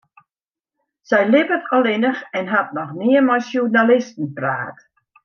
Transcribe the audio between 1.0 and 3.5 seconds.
Sy libbet allinnich en hat noch nea mei